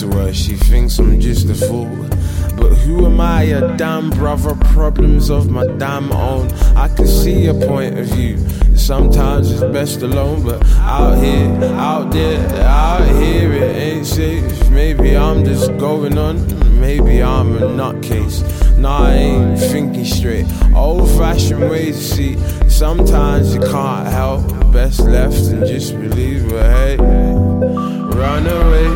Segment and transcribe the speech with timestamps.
[0.00, 2.08] to her, she thinks I'm just a fool.
[2.56, 4.54] But who am I, a damn brother?
[4.72, 6.50] Problems of my damn own.
[6.76, 8.38] I can see your point of view.
[8.76, 14.70] Sometimes it's best alone, but out here, out there, out here, it ain't safe.
[14.70, 18.42] Maybe I'm just going on, maybe I'm a nutcase.
[18.78, 20.46] Nah, I ain't thinking straight.
[20.74, 22.68] Old fashioned ways to see.
[22.68, 24.42] Sometimes you can't help.
[24.72, 28.86] Best left and just believe, but hey, run away,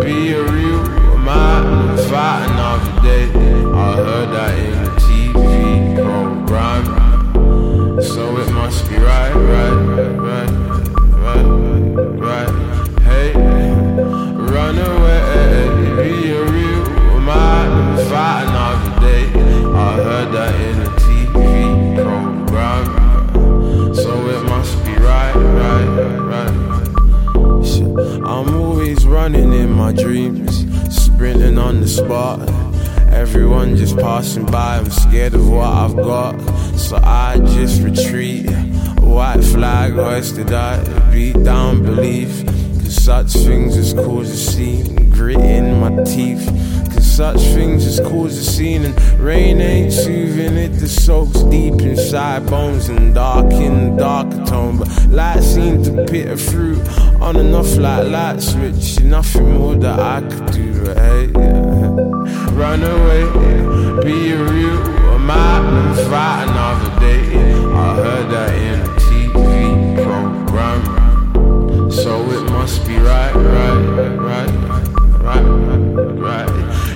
[0.00, 3.24] be a real man, fight another day.
[3.72, 6.84] I heard that in a TV program.
[8.02, 9.93] So it must be right, right,
[35.14, 36.40] scared of what I've got.
[36.76, 38.50] So I just retreat.
[38.98, 42.44] White flag hoisted, I beat down belief.
[42.80, 46.44] Cause such things as cause a scene, grit in my teeth.
[46.92, 50.80] Cause such things as cause a scene, and rain ain't soothing it.
[50.80, 54.78] The soaks deep inside bones and dark in darker tone.
[54.78, 56.82] But light seemed to peter through
[57.20, 58.98] on and off like light switch.
[58.98, 62.58] Nothing more that I could do, but hey, yeah.
[62.58, 64.93] run away, be a
[65.24, 67.20] real man and fight another day.
[67.72, 71.90] I heard that in a TV program.
[71.90, 74.52] So it must be right, right, right,
[75.22, 75.44] right,
[76.18, 76.50] right.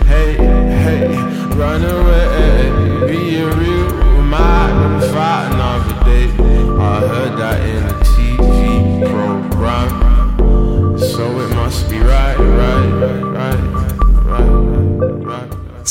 [0.04, 1.06] Hey, hey,
[1.56, 5.02] run away, be a real man
[5.52, 6.26] another day.
[6.78, 7.87] I heard that in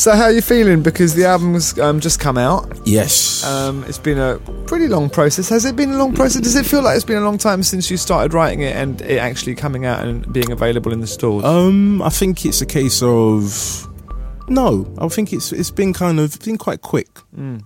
[0.08, 0.84] So how are you feeling?
[0.84, 2.80] Because the album's um, just come out.
[2.86, 3.44] Yes.
[3.44, 5.50] Um, it's been a pretty long process.
[5.50, 6.42] Has it been a long process?
[6.42, 9.02] Does it feel like it's been a long time since you started writing it and
[9.02, 11.44] it actually coming out and being available in the stores?
[11.44, 13.87] Um, I think it's a case of
[14.48, 14.94] no.
[14.98, 17.08] I think it's it's been kind of been quite quick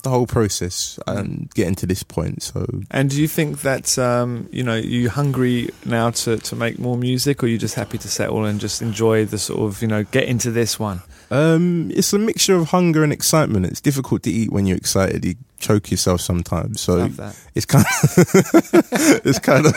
[0.04, 2.44] the whole process and getting to this point.
[2.44, 6.80] So and do you think that um, you know you hungry now to, to make
[6.80, 9.88] more music, or you just happy to settle and just enjoy the sort of you
[9.88, 11.02] know get into this one?
[11.32, 13.66] um, it's a mixture of hunger and excitement.
[13.66, 15.24] It's difficult to eat when you're excited.
[15.24, 16.82] You choke yourself sometimes.
[16.82, 17.10] So
[17.56, 18.18] it's kind of
[19.26, 19.76] it's kind of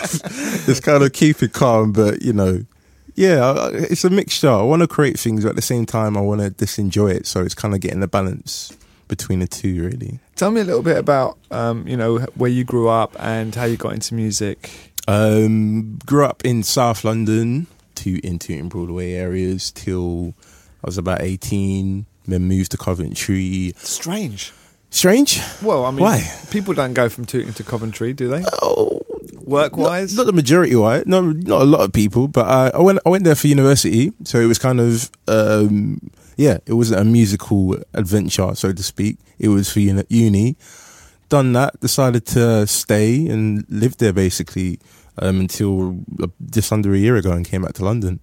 [0.68, 2.64] it's kind of keep it calm, but you know.
[3.14, 4.50] Yeah, it's a mixture.
[4.50, 7.10] I want to create things, but at the same time, I want to just enjoy
[7.12, 7.26] it.
[7.26, 8.76] So it's kind of getting the balance
[9.06, 10.18] between the two, really.
[10.34, 13.64] Tell me a little bit about um, you know where you grew up and how
[13.64, 14.92] you got into music.
[15.06, 17.66] Um, grew up in South London,
[17.96, 20.34] to into in Broadway areas till
[20.82, 22.06] I was about eighteen.
[22.26, 23.74] Then moved to Coventry.
[23.76, 24.52] Strange.
[24.88, 25.40] Strange.
[25.62, 26.32] Well, I mean, Why?
[26.50, 28.42] people don't go from Tooting to Coventry, do they?
[28.62, 29.02] Oh,
[29.44, 31.06] Work wise, not, not the majority, right?
[31.06, 32.28] No, not a lot of people.
[32.28, 32.98] But uh, I went.
[33.04, 35.10] I went there for university, so it was kind of.
[35.28, 39.18] Um, yeah, it wasn't a musical adventure, so to speak.
[39.38, 40.02] It was for uni.
[40.08, 40.56] uni.
[41.28, 44.78] Done that, decided to stay and live there basically
[45.18, 48.20] um, until uh, just under a year ago, and came back to London.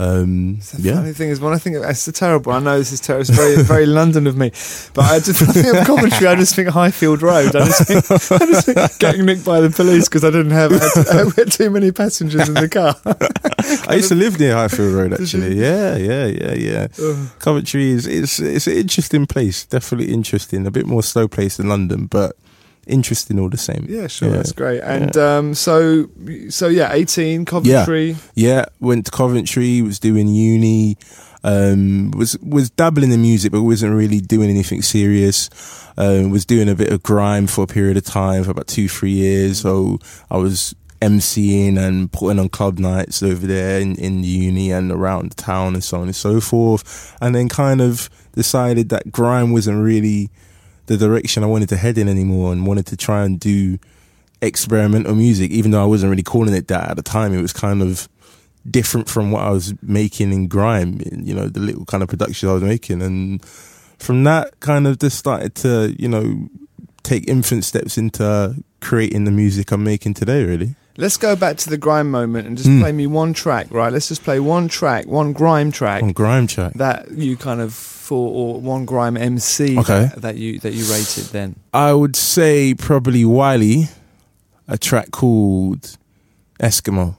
[0.00, 2.78] Um, The yeah, funny thing is, when I think of it's so terrible, I know
[2.78, 3.20] this is terrible.
[3.20, 4.50] It's very, very London of me,
[4.94, 6.26] but I just when I think of Coventry.
[6.26, 7.54] I just think Highfield Road.
[7.54, 10.72] I just think, I just think getting nicked by the police because I didn't have
[10.72, 12.96] I had too many passengers in the car.
[13.90, 15.56] I used to live near Highfield Road actually.
[15.56, 16.86] Yeah, yeah, yeah, yeah.
[17.02, 17.28] Ugh.
[17.38, 20.66] Coventry is it's it's an interesting place, definitely interesting.
[20.66, 22.36] A bit more slow place than London, but
[22.86, 23.86] interesting all the same.
[23.88, 24.36] Yeah, sure, Yeah.
[24.36, 24.80] that's great.
[24.80, 26.08] And um, so,
[26.48, 28.16] so yeah, eighteen Coventry.
[28.34, 30.96] Yeah, went to Coventry, was doing uni,
[31.44, 35.48] um, was was dabbling in music, but wasn't really doing anything serious.
[35.96, 38.88] Um, was doing a bit of grime for a period of time for about two,
[38.88, 39.60] three years.
[39.60, 39.98] So
[40.30, 44.90] I was MCing and putting on club nights over there in, in the uni and
[44.92, 47.16] around the town and so on and so forth.
[47.20, 50.30] And then kind of decided that grime wasn't really
[50.90, 53.78] the direction I wanted to head in anymore and wanted to try and do
[54.42, 57.32] experimental music, even though I wasn't really calling it that at the time.
[57.32, 58.08] It was kind of
[58.68, 61.00] different from what I was making in grime.
[61.10, 63.44] You know, the little kind of productions I was making, and
[63.98, 66.48] from that kind of just started to you know
[67.02, 70.44] take infant steps into creating the music I'm making today.
[70.44, 70.74] Really.
[70.96, 72.80] Let's go back to the grime moment and just Mm.
[72.80, 73.92] play me one track, right?
[73.92, 76.74] Let's just play one track, one grime track On grime track.
[76.74, 77.72] that you kind of
[78.10, 80.06] thought, or one grime MC Okay.
[80.06, 81.54] that, that you that you rated then.
[81.72, 83.88] I would say probably Wiley,
[84.66, 85.96] a track called
[86.60, 87.14] Eskimo.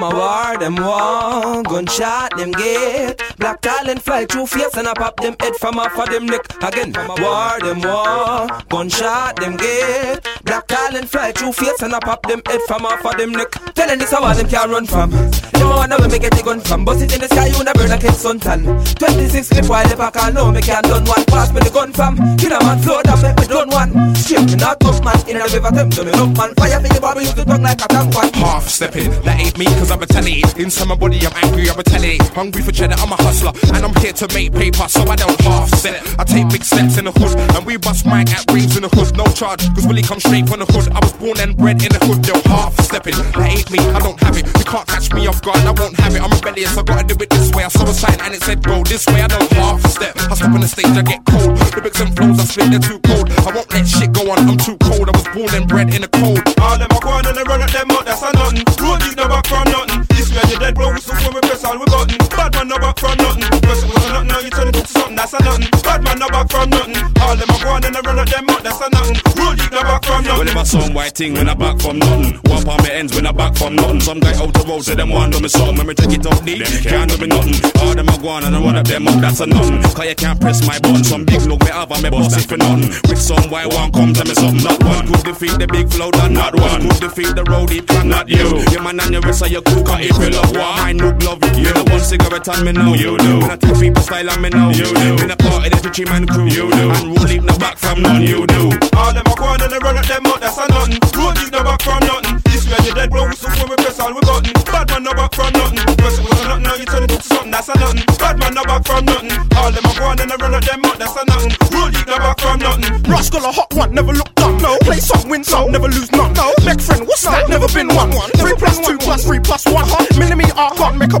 [0.00, 3.20] From a war, them war, gunshot, them get.
[3.36, 6.40] Black talent fly through face and I pop them head from off of them neck.
[6.62, 10.26] Again, war, them war, gunshot, them get.
[10.50, 13.52] Black talent fly through face and I pop them head from off of them neck.
[13.72, 15.10] Telling this how them can't run from.
[15.12, 16.84] Them wanna where me get gun from.
[16.84, 18.66] Bust it in the sky, you never like it's suntan.
[18.98, 21.24] 26 clip while the pack I know me can't done one.
[21.26, 22.16] Pass me the gun from.
[22.36, 24.14] Kill a man, slow down, make me done one.
[24.16, 26.50] Strip me not up man, in a river, them to me up man.
[26.58, 28.32] Fire for the bobby, you like a tank one.
[28.34, 29.10] half stepping.
[29.22, 30.56] That ain't me, cause I'm a retaliate.
[30.58, 32.26] Inside my body, I'm angry, I'm a retaliate.
[32.34, 33.52] Hungry for cheddar, I'm a hustler.
[33.74, 36.02] And I'm here to make paper, so I don't half step.
[36.18, 38.90] I take big steps in the hood, and we bust mic at raves in the
[38.90, 39.14] hood.
[39.16, 40.88] No charge, cause Wiley come straight from the hood.
[40.92, 43.16] I was born and bred in the hood, yo, half stepping.
[43.16, 44.46] That ain't me, I don't have it.
[44.46, 46.22] You can't catch me off guard, I won't have it.
[46.22, 47.64] I'm rebellious, I gotta do it this way.
[47.64, 50.16] I saw a sign and it said go this way, I don't half step.
[50.16, 51.58] I step on the stage, I get cold.
[51.74, 53.26] Lyrics and flows, I spit, they're too cold.
[53.30, 55.08] I won't let shit go on, I'm too cold.
[55.08, 56.40] I was born and bred in the cold.
[56.60, 58.64] All them a go on and I run at them out, that's a nothing.
[58.78, 59.89] Road dig no back from nothing.
[60.30, 60.92] This way you dead, bro.
[60.94, 62.18] We so when we press all we button.
[62.30, 63.42] Bad man no back from nothing.
[63.66, 65.70] Press it was a nothing, now you turn it into something, that's a nothing.
[65.82, 66.94] Bad man no back from nothing.
[67.20, 69.18] All them a go on and they run at them out, that's a nothing.
[69.34, 70.48] Road dig no back from Well, nothing.
[70.48, 72.38] if I some white thing when I back from nothing.
[72.46, 74.00] One palm me ends when I back from nothing.
[74.00, 75.76] Some guy out the road say them want do me something.
[75.76, 77.58] When me take it out deep, can't do me nothing.
[77.82, 79.82] All them a go on and I run up them up, that's a nothing.
[79.82, 81.02] Cause you can't press my button.
[81.02, 82.86] Some big look me have and me bust it for nothing.
[83.10, 84.62] With some white one come tell me something.
[84.62, 88.28] Not one could defeat the big flow, not one could defeat the roadie plan, not
[88.28, 88.62] you.
[88.70, 90.46] Your man and your rest of your crew cut it up.
[90.52, 93.40] One I no glove, you know one cigarette and me know you do.
[93.40, 95.16] When I take people style and me know you do.
[95.16, 96.90] When I party the Richie man crew, you do.
[96.90, 98.70] And roll leave no back from none, you do.
[98.94, 101.02] All them a go on and they run at them out, that's a nothing.
[101.18, 101.89] Road dig no back from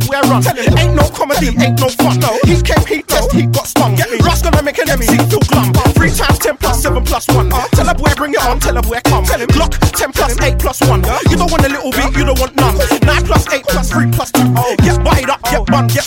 [0.00, 0.78] make up where run.
[0.78, 2.18] Ain't no comedy, ain't no fun.
[2.20, 2.38] No.
[2.44, 3.96] He came, he test, he got stung.
[4.24, 5.72] Rascal I make an MC feel glum.
[5.94, 7.52] Three times ten plus seven plus one.
[7.52, 7.66] Uh.
[7.72, 9.24] Tell a boy bring it on, tell a boy come.
[9.24, 11.02] Tell him Glock ten plus eight plus one.
[11.28, 12.76] You don't want a little bit, you don't want none.
[13.02, 14.46] Nine plus eight plus three plus two.
[14.56, 14.76] Oh.
[14.78, 15.64] Get bodied up, get oh.
[15.64, 16.04] bun, get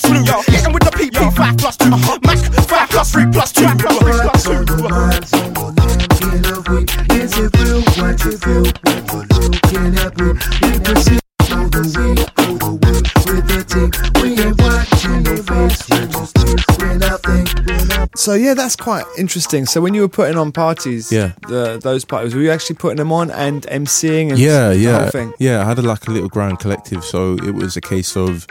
[18.24, 19.66] So yeah, that's quite interesting.
[19.66, 21.34] So when you were putting on parties, Yeah.
[21.50, 25.00] the, those parties, were you actually putting them on and emceeing and yeah, the yeah,
[25.02, 25.34] whole thing?
[25.40, 25.62] yeah.
[25.62, 28.48] I had a, like a little ground collective, so it was a case of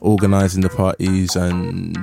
[0.00, 1.96] organising the parties and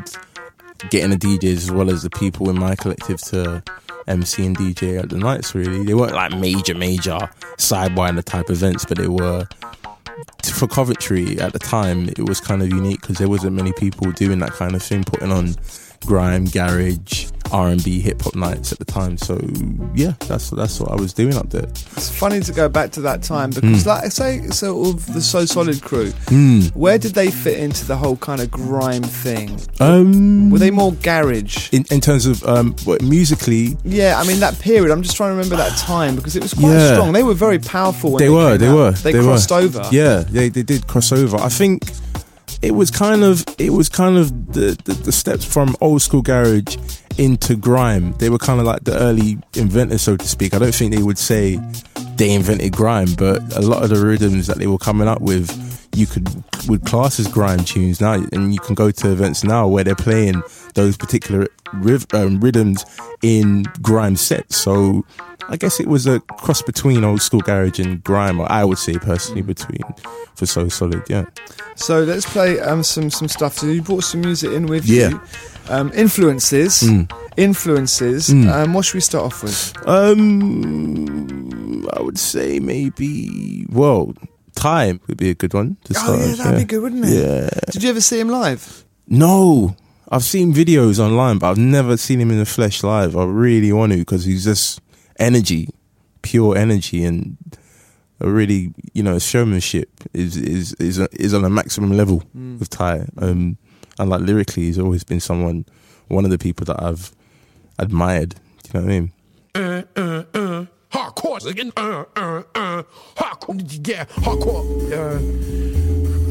[0.89, 3.63] getting the DJs as well as the people in my collective to
[4.06, 5.56] MC and DJ at the nights.
[5.56, 7.18] Really, they weren't like major, major
[7.58, 9.48] sidewinder type events, but they were.
[10.44, 14.12] For Coventry at the time, it was kind of unique because there wasn't many people
[14.12, 15.56] doing that kind of thing, putting on
[16.06, 19.18] grime, garage, R and B, hip hop nights at the time.
[19.18, 19.40] So
[19.94, 21.66] yeah, that's that's what I was doing up there.
[21.96, 25.22] It's funny to go back to that time because, like, I say, sort of the
[25.22, 26.12] So Solid crew,
[26.74, 29.60] where did they fit into the whole kind of grime thing?
[29.80, 31.72] Um, Were they more garage?
[31.72, 34.92] in, in terms of um, what, musically, Yeah, I mean that period.
[34.92, 36.94] I'm just trying to remember that time because it was quite Yeah.
[36.94, 37.12] strong.
[37.14, 38.14] They were very powerful.
[38.14, 39.58] When they, they, were, they were, They, they crossed were.
[39.58, 39.84] over.
[39.92, 41.38] Yeah, they they did cross over.
[41.38, 41.84] I think
[42.63, 46.22] it was kind of it was kind of the the, the steps from old school
[46.22, 46.77] garage
[47.17, 48.13] into grime.
[48.13, 50.53] They were kind of like the early inventors, so to speak.
[50.53, 51.60] I don't think they would say
[52.15, 55.50] they invented grime, but a lot of the rhythms that they were coming up with,
[55.96, 56.28] you could
[56.68, 59.96] would class as grime tunes now, and you can go to events now where they're
[59.96, 60.42] playing
[60.76, 62.86] those particular riv- um, rhythms
[63.22, 64.56] in grime sets.
[64.58, 65.06] So
[65.50, 68.78] I guess it was a cross between old school garage and grime, or I would
[68.78, 69.82] say personally between
[70.36, 71.26] for So Solid, yeah.
[71.76, 73.58] So let's play um, some some stuff.
[73.58, 75.10] So you brought some music in with Yeah.
[75.10, 75.22] you.
[75.70, 77.10] Um, influences, Mm.
[77.38, 78.30] influences.
[78.30, 78.52] Mm.
[78.52, 79.74] Um, what should we start off with?
[79.88, 84.14] Um, I would say maybe well,
[84.56, 86.30] Ty would be a good one to start, Oh start.
[86.38, 87.10] yeah, that'd be good, wouldn't it?
[87.10, 88.86] Yeah, Did you ever see him live?
[89.08, 89.76] No,
[90.10, 93.18] I've seen videos online, but I've never seen him in the flesh live.
[93.18, 94.80] I really want to because he's just
[95.18, 95.70] energy,
[96.22, 97.38] pure energy, and
[98.20, 103.08] a really you know showmanship is is is is on a maximum level with Ty.
[103.18, 103.58] Um,
[104.00, 105.66] and like lyrically, he's always been someone,
[106.08, 107.12] one of the people that I've
[107.80, 108.36] admired.
[108.64, 109.12] Do you know what I mean?
[109.56, 112.84] uh, uh, uh, hardcore again, uh, uh, uh,
[113.16, 115.18] hardcore, yeah, hardcore, uh,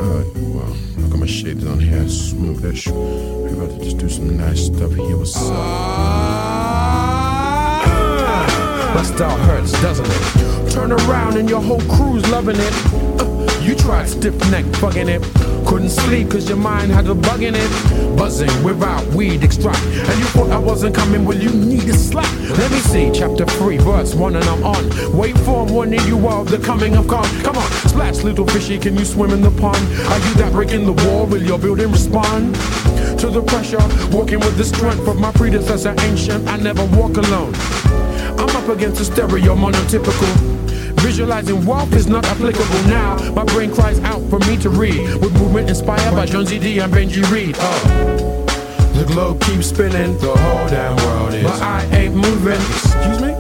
[0.00, 2.86] uh, well, I got my shades on here, smoothish.
[2.90, 5.16] We're about to just do some nice stuff here.
[5.16, 5.50] What's up?
[8.94, 10.70] My style hurts, doesn't it?
[10.70, 12.72] Turn around and your whole crew's loving it.
[13.20, 15.22] Uh, you tried stiff neck fucking it.
[15.72, 18.14] Couldn't sleep cause your mind had a bug in it.
[18.14, 19.82] Buzzing without weed extract.
[19.82, 22.30] And you thought I wasn't coming, well, you need a slap.
[22.58, 25.16] Let me see, chapter 3, verse 1, and I'm on.
[25.16, 27.24] Wait for I'm warning you of the coming of God.
[27.42, 29.82] Come on, splash, little fishy, can you swim in the pond?
[30.12, 31.24] Are you that breaking the wall?
[31.24, 32.54] Will your building respond?
[33.20, 33.80] To the pressure,
[34.14, 36.46] walking with the strength of my predecessor, ancient.
[36.48, 37.54] I never walk alone.
[38.38, 40.51] I'm up against a stereo monotypical.
[41.02, 43.16] Visualizing wealth is not applicable now.
[43.32, 45.20] My brain cries out for me to read.
[45.20, 46.60] With movement inspired by John Z.
[46.60, 46.78] D.
[46.78, 47.56] and Benji Reed.
[47.58, 48.44] Oh.
[48.94, 51.42] The globe keeps spinning, the whole damn world is.
[51.42, 52.54] But I ain't moving.
[52.54, 53.34] Excuse me?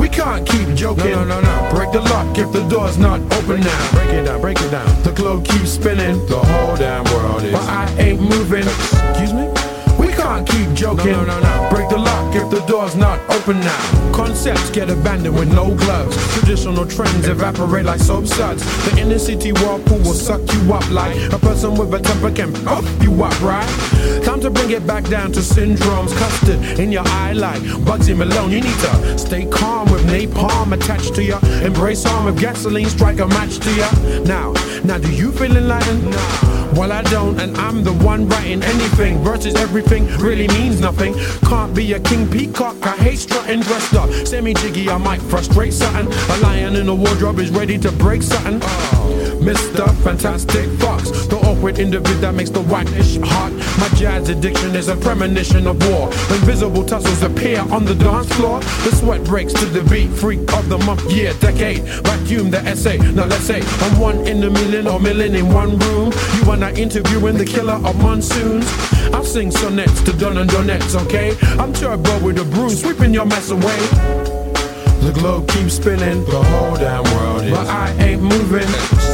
[0.00, 1.10] We can't keep joking.
[1.10, 1.70] No, no, no, no.
[1.74, 3.90] Break the lock if the door's not open now.
[3.90, 5.02] Break it down, break it down.
[5.02, 7.52] The globe keeps spinning, the whole damn world is.
[7.52, 8.64] But I ain't moving.
[9.10, 9.59] Excuse me?
[10.30, 11.10] Can't keep joking.
[11.10, 11.68] No, no, no.
[11.70, 14.12] Break the lock if the door's not open now.
[14.12, 16.16] Concepts get abandoned with no gloves.
[16.34, 18.62] Traditional trends evaporate like soap suds.
[18.84, 22.52] The inner city whirlpool will suck you up like a person with a temper can
[22.64, 23.68] puff you up, right?
[24.22, 26.16] Time to bring it back down to syndromes.
[26.16, 28.52] Custard in your eye like Bugsy Malone.
[28.52, 31.38] You need to stay calm with napalm attached to you.
[31.66, 34.24] Embrace arm with gasoline, strike a match to you.
[34.26, 34.52] Now,
[34.84, 36.08] now do you feel enlightened?
[36.08, 36.49] Nah.
[36.74, 41.14] Well, I don't, and I'm the one writing anything versus everything really means nothing.
[41.48, 44.10] Can't be a king peacock, I hate strutting dressed up.
[44.26, 46.06] Semi jiggy, I might frustrate something.
[46.06, 48.60] A lion in the wardrobe is ready to break something.
[49.40, 49.90] Mr.
[50.04, 53.50] Fantastic Fox, the awkward individual that makes the wackish hot.
[53.78, 56.08] My jazz addiction is a premonition of war.
[56.30, 58.60] Invisible tussles appear on the dance floor.
[58.60, 61.82] The sweat breaks to the beat, freak of the month, year, decade.
[62.04, 62.98] Vacuum the essay.
[62.98, 66.12] Now let's say I'm one in a million or million in one room.
[66.36, 68.66] You and I interviewing the killer of monsoons.
[69.14, 71.34] I'll sing sonnets to Don and Donettes, okay?
[71.58, 74.39] I'm turbo with a broom, sweeping your mess away.
[75.00, 77.50] The globe keeps spinning, the whole damn world is.
[77.50, 78.68] But I ain't moving.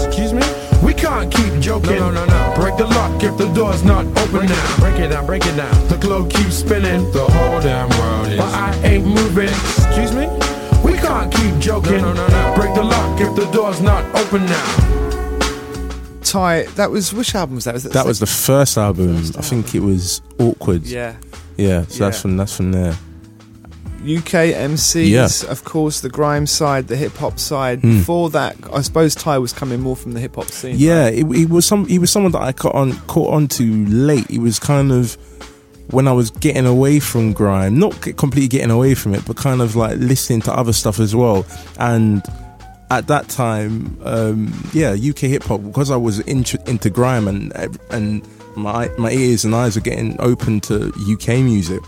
[0.07, 0.43] Excuse me?
[0.85, 1.97] We can't keep joking.
[1.97, 2.55] No, no, no, no.
[2.57, 4.77] Break the lock if the door's not open now.
[4.79, 5.89] break it down, break it down.
[5.89, 8.39] The globe keeps spinning, the whole damn world is.
[8.39, 9.49] But I ain't moving.
[9.49, 10.27] Excuse me?
[10.85, 12.03] We can't keep joking.
[12.03, 12.55] No, no, no, no.
[12.57, 14.93] Break the lock if the door's not open now.
[16.23, 17.75] Ty, that was which album was that?
[17.75, 19.17] Was That was the first album.
[19.17, 20.85] I think it was awkward.
[20.85, 21.17] yeah.
[21.57, 22.95] Yeah, so that's from that's from there.
[24.07, 25.51] UK MCs, Yeah.
[25.51, 27.81] of course, the grime side, the hip hop side.
[27.81, 27.99] Hmm.
[27.99, 30.77] Before that, I suppose Ty was coming more from the hip hop scene.
[30.79, 31.87] Yeah, it, he was some.
[31.87, 34.29] He was someone that I caught on caught on to late.
[34.31, 35.17] He was kind of
[35.91, 39.61] when I was getting away from grime, not completely getting away from it, but kind
[39.61, 41.47] of like listening to other stuff as well.
[41.79, 42.23] And
[42.91, 47.53] at that time, um, yeah, UK hip hop because I was into, into grime and
[47.91, 51.81] and my my ears and eyes were getting open to UK music.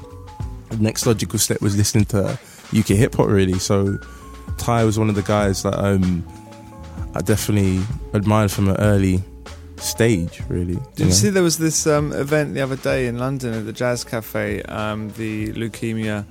[0.70, 2.38] The next logical step was listening to
[2.76, 3.58] UK hip hop, really.
[3.58, 3.98] So
[4.58, 6.26] Ty was one of the guys that um,
[7.14, 7.80] I definitely
[8.12, 9.22] admired from an early
[9.76, 10.78] stage, really.
[10.96, 13.72] Did you see there was this um, event the other day in London at the
[13.72, 16.24] Jazz Cafe, um, the leukemia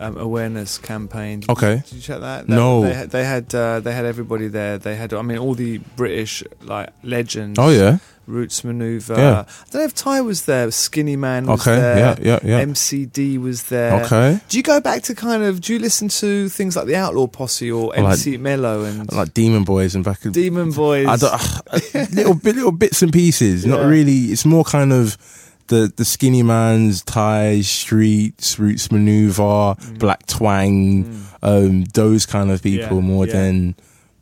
[0.00, 1.40] um, awareness campaign?
[1.40, 1.74] Did Okay.
[1.76, 2.48] You, did you check that?
[2.48, 2.82] No.
[2.82, 4.78] They, had- they had uh, they had everybody there.
[4.78, 7.58] They had I mean all the British like legends.
[7.58, 9.16] Oh yeah, Roots Manuva.
[9.16, 9.40] Yeah.
[9.48, 10.66] I don't know if Ty was there.
[10.68, 11.98] Skinnyman was okay, there.
[11.98, 12.64] yeah, yeah, yeah.
[12.64, 14.02] MCD was there.
[14.04, 15.60] Okay, Do you go back to kind of?
[15.60, 19.32] Do you listen to things like the Outlaw Posse or like- MC Mello and like
[19.34, 20.20] Demon Boyz and back.
[20.20, 21.06] Demon Boyz?
[21.06, 23.64] I don't, little bit, little bits and pieces.
[23.66, 24.26] Not really.
[24.32, 25.16] It's more kind of
[25.68, 32.98] the the skinny man's Ty's, streets, Roots Manuva, Blak Twang, um, those kind of people
[32.98, 33.02] Mm.
[33.02, 33.32] Yeah, more yeah.
[33.32, 33.74] than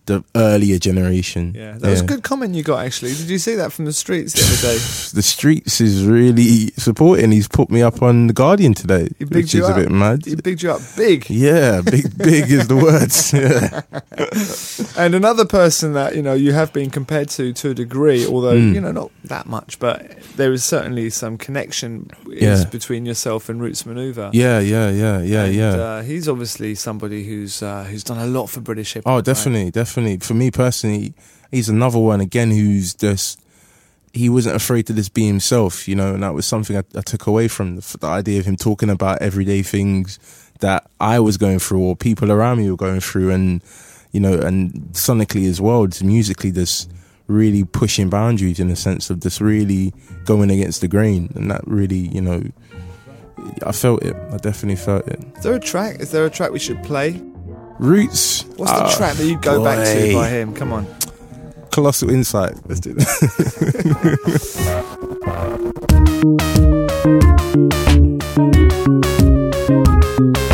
[0.06, 1.54] the earlier generation.
[1.56, 3.14] yeah, that was a good comment you got actually.
[3.14, 4.84] Did you see that from the streets the other day?
[5.14, 7.30] The streets is really supporting.
[7.30, 9.76] He's put me up on the Guardian today, He bigged which you is up.
[9.76, 10.24] a bit mad.
[10.26, 11.30] He bigged you up big.
[11.30, 13.32] Yeah, big, big is the words.
[13.44, 13.82] Yeah.
[14.96, 18.54] And another person that you know you have been compared to to a degree, although
[18.54, 18.74] Mm.
[18.74, 22.64] you know not that much, but there is certainly some connection is Yeah.
[22.70, 24.30] between yourself and Roots Manuva.
[24.32, 25.70] Yeah, yeah, yeah, yeah, And, yeah.
[25.74, 29.12] Uh, he's obviously somebody who's uh, who's done a lot for British hip hop.
[29.12, 29.93] Oh, definitely, definitely.
[29.94, 31.14] For me personally,
[31.50, 33.40] he's another one again who's just
[34.14, 37.00] he wasn't afraid to just be himself, you know, and that was something I, I
[37.00, 40.20] took away from the, the idea of him talking about everyday things
[40.60, 43.62] that I was going through or people around me were going through, and
[44.12, 46.90] you know, and sonically as well, musically, just
[47.26, 49.92] really pushing boundaries in the sense of just really
[50.24, 52.42] going against the grain, and that really, you know,
[53.66, 54.14] I felt it.
[54.30, 55.20] I definitely felt it.
[55.36, 56.00] Is there a track?
[56.00, 57.20] Is there a track we should play?
[57.78, 58.44] Roots.
[58.56, 60.14] What's the Ah, track that you go back to boy.
[60.14, 60.54] by him?
[60.54, 60.86] Come on,
[61.70, 62.54] Colossal insight.
[62.68, 63.04] let's do that.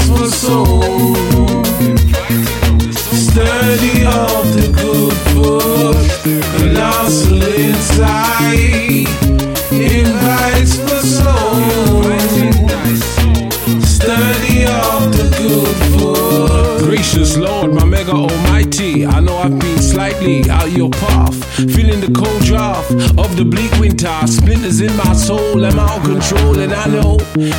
[0.00, 1.14] for soul.
[2.92, 5.96] Study of the good book.
[6.56, 9.08] Colossal insight
[9.72, 12.02] invites for soul.
[13.80, 16.80] Study of the good book.
[16.82, 18.91] Gracious Lord, my mega almighty.
[19.06, 21.34] I know I've been slightly out of your path.
[21.74, 24.12] Feeling the cold draft of the bleak winter.
[24.26, 26.58] Splinters in my soul, I'm out of control.
[26.58, 27.16] And I know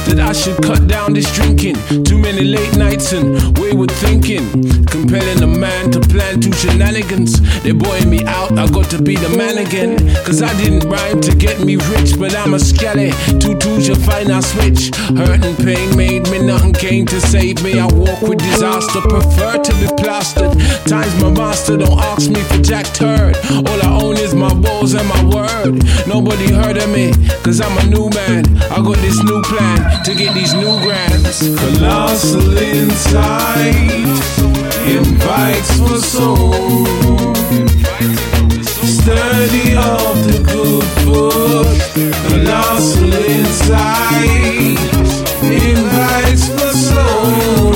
[0.08, 1.76] that I should cut down this drinking.
[2.04, 4.46] Too many late nights and wayward thinking.
[4.86, 7.42] Compelling a man to plan two shenanigans.
[7.64, 9.98] They're boying me out, I got to be the man again.
[10.26, 13.12] Cause I didn't rhyme to get me rich, but I'm a skelly.
[13.40, 14.96] Two twos, you find I switch.
[15.18, 17.80] Hurt and pain made me nothing came to save me.
[17.80, 20.52] I walk with disaster, prefer to be plastered.
[20.88, 23.36] Times my master don't ask me for Jack Turd.
[23.68, 25.84] All I own is my balls and my word.
[26.08, 27.12] Nobody heard of me,
[27.44, 28.44] cause I'm a new man.
[28.72, 31.40] I got this new plan to get these new grants.
[31.60, 33.76] Colossal insight
[34.88, 36.54] invites for soul.
[39.04, 41.68] Study of the good book.
[42.30, 44.78] Colossal insight
[45.42, 47.73] invites for soul.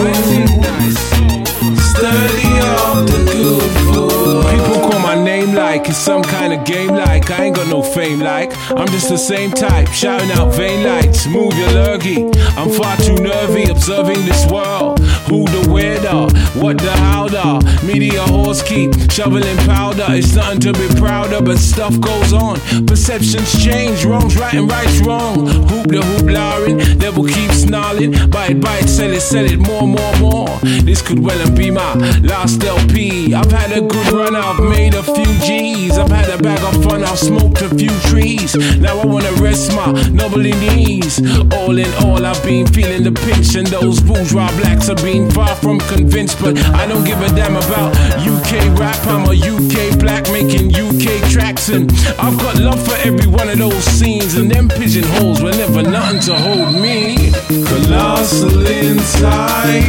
[6.07, 8.55] Some kind of game like I ain't got no fame like.
[8.71, 11.27] I'm just the same type shouting out vain lights.
[11.27, 12.31] Move your lurgy.
[12.55, 16.27] I'm far too nervy observing this world who the weirder
[16.59, 20.05] what the how the media horse keep shoveling powder.
[20.09, 22.59] It's nothing to be proud of but stuff goes on.
[22.85, 25.47] Perceptions change wrongs right and right's wrong.
[25.69, 30.15] Hoop the hoop lowering devil keeps snarling bite bite sell it sell it more more
[30.19, 30.57] more.
[30.83, 35.03] This could well be my last LP I've had a good run I've made a
[35.03, 35.97] few G's.
[35.97, 38.55] I've had a bag of fun I've smoked a few trees.
[38.79, 41.19] Now I wanna rest my nubbly knees.
[41.53, 45.55] All in all I've been feeling the pinch and those bourgeois blacks have been far
[45.55, 48.97] from convinced but I don't give a damn about UK rap.
[49.07, 53.57] I'm a UK black making UK tracks and I've got love for every one of
[53.57, 57.31] those scenes and them pigeonholes were never nothing to hold me.
[57.71, 59.83] Colossal insight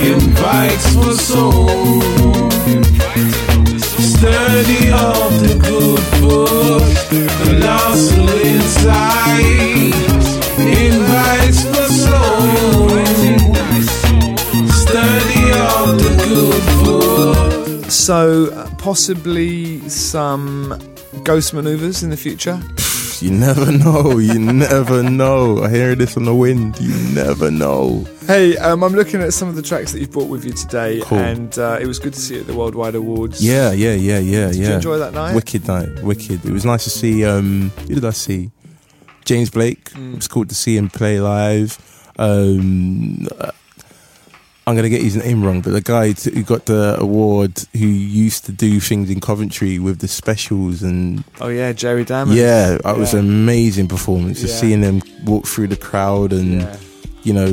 [0.00, 1.68] invites for soul
[4.24, 6.82] Study of the good book,
[7.44, 10.13] colossal insight
[18.04, 20.78] So uh, possibly some
[21.22, 22.60] ghost maneuvers in the future.
[23.20, 24.18] You never know.
[24.18, 25.62] You never know.
[25.64, 26.78] I hear this on the wind.
[26.78, 28.06] You never know.
[28.26, 31.00] Hey, um, I'm looking at some of the tracks that you've brought with you today,
[31.04, 31.16] Cool.
[31.18, 33.42] and uh, it was good to see you at the Worldwide Awards.
[33.42, 34.68] Yeah, yeah, yeah, yeah, Did yeah.
[34.68, 35.34] you enjoy that night?
[35.34, 36.02] Wicked night.
[36.02, 36.44] Wicked.
[36.44, 37.24] It was nice to see.
[37.24, 38.50] Um, who did I see?
[39.24, 39.84] James Blake.
[39.92, 40.12] Mm.
[40.12, 41.78] It was cool to see him play live.
[42.18, 43.28] Um,
[44.66, 47.86] I'm gonna get his name wrong, but the guy t- who got the award, who
[47.86, 52.34] used to do things in Coventry with the specials and Oh yeah, Jerry Dammers.
[52.36, 54.40] yeah, that was an amazing performance.
[54.40, 54.60] Just Yeah.
[54.60, 56.76] seeing them walk through the crowd and Yeah.
[57.24, 57.46] you know,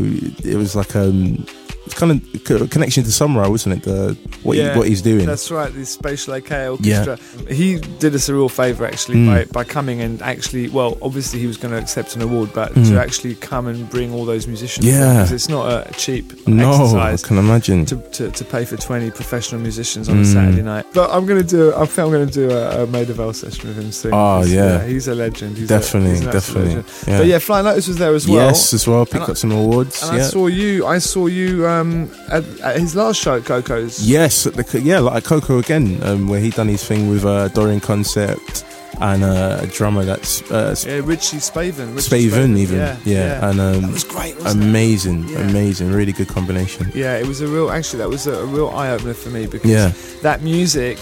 [0.44, 1.46] it was like um,
[1.86, 3.84] it's kind of a connection to Sun Ra, wasn't it?
[3.84, 5.26] The what Yeah, he, what he's doing.
[5.26, 7.18] That's right, the Spatial AKA Orchestra.
[7.50, 9.28] He did us a real favour actually Mm.
[9.28, 12.74] by, by coming and actually, well, obviously he was going to accept an award, but
[12.74, 12.88] Mm.
[12.90, 14.86] to actually come and bring all those musicians.
[14.86, 15.14] Yeah.
[15.14, 17.86] because it's not a cheap no, I can imagine.
[17.88, 20.34] To, to, to pay for 20 professional musicians on a Mm.
[20.34, 20.86] Saturday night.
[20.94, 23.34] But I'm going to do, I think I'm going to do a, a Maida Vale
[23.34, 24.14] session with him soon.
[24.14, 24.86] Oh, 'cause, yeah.
[24.86, 25.58] He's a legend.
[25.58, 26.84] He's definitely, a, he's definitely.
[27.08, 27.18] Yeah.
[27.20, 28.48] But yeah, Flying Lotus was there as well.
[28.48, 29.06] yes, as well.
[29.06, 30.04] Picked And I- up some awards.
[30.04, 30.24] And yeah.
[30.24, 34.06] I saw you, I saw you um, at, at his last show at Coco's.
[34.08, 37.48] Yes, at the, yeah, like Coco again, um, where he done his thing with uh,
[37.50, 38.66] Dorian Concept.
[39.00, 41.96] and uh, a drummer that's uh, Yeah, Richie Spaven.
[41.96, 44.36] Richie Spaven even, Yeah, yeah, and um, that was great.
[44.38, 44.68] Wasn't it?
[44.68, 45.40] amazing, Yeah.
[45.50, 46.92] amazing, really good combination.
[46.94, 47.72] Yeah, it was a real.
[47.72, 49.92] Actually, that was a, a real eye opener for me because Yeah.
[50.22, 50.98] that music,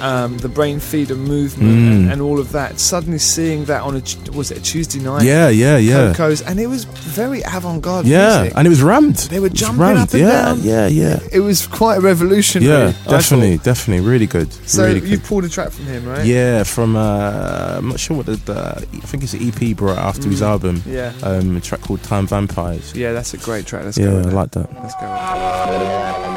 [0.00, 1.88] um, the Brainfeeder movement, Mm.
[1.96, 2.78] and, and all of that.
[2.80, 4.02] Suddenly seeing that on a
[4.36, 5.22] was it a Tuesday night?
[5.24, 8.56] Yeah, yeah, yeah, Coco's, and it was very avant-garde yeah, music.
[8.58, 9.16] and it was rammed.
[9.16, 9.98] They were jumping rammed.
[9.98, 10.60] up and yeah, down.
[10.62, 12.70] Yeah, yeah, It was quite a revolutionary.
[12.70, 14.52] yeah, definitely, definitely, really good.
[14.68, 15.24] So really you good.
[15.24, 16.24] pulled a track from him, right?
[16.24, 19.98] Yeah, from uh, I'm not sure what the, the I think it's an EP brought
[19.98, 20.46] after his Mm.
[20.46, 20.82] album.
[20.86, 21.12] Yeah.
[21.22, 22.92] Um, a track called Time Vampires.
[22.94, 23.84] Yeah, that's a great track.
[23.84, 24.16] Let's yeah, go.
[24.16, 24.34] With I that.
[24.36, 24.74] like that.
[24.82, 26.33] Let's go.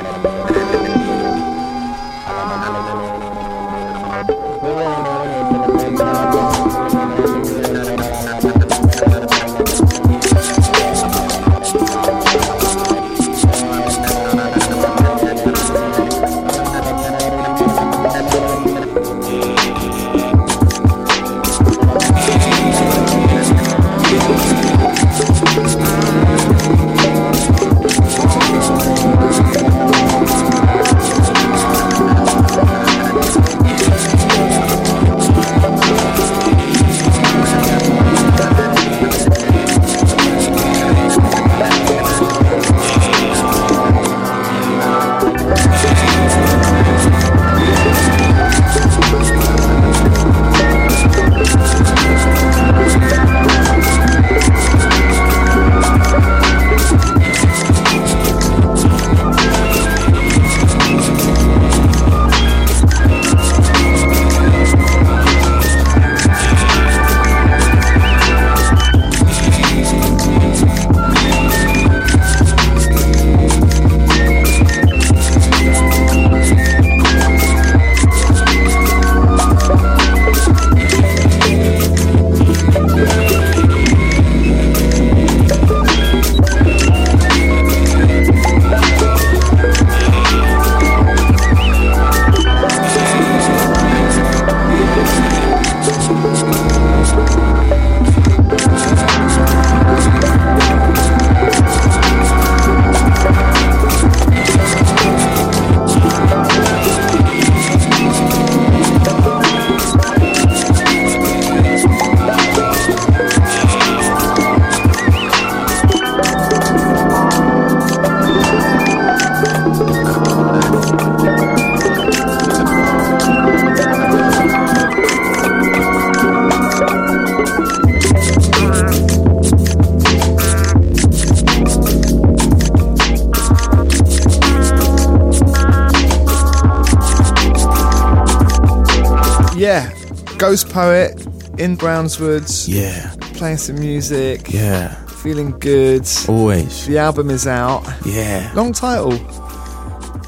[140.77, 141.25] Poet
[141.57, 146.07] in Brownswoods, Yeah, playing some music, yeah, feeling good.
[146.29, 146.85] always.
[146.85, 147.83] The album is out.
[148.05, 148.51] Yeah.
[148.53, 149.13] Long title.